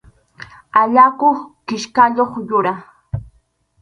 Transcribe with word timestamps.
Allakuq 0.81 1.37
kichkayuq 1.65 2.31
yura. 2.49 2.73